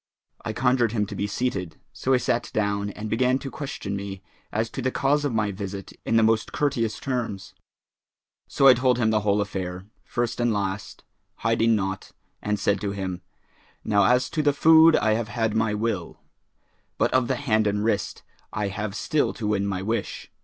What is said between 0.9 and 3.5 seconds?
him to be seated; so he sat down and began